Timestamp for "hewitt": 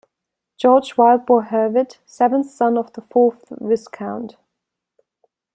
1.51-1.99